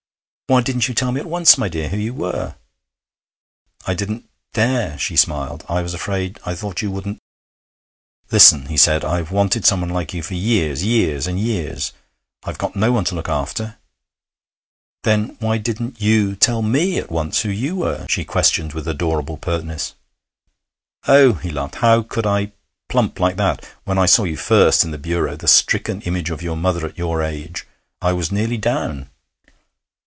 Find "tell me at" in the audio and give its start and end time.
0.93-1.27, 16.35-17.09